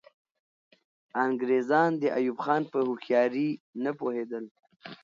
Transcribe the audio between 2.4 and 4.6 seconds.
خان په هوښیاري نه پوهېدل.